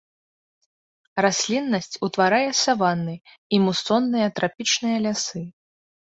[1.25, 5.45] Расліннасць утварае саванны і мусонныя трапічныя лясы.